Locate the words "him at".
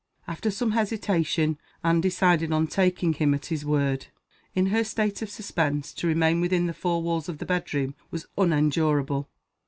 3.13-3.45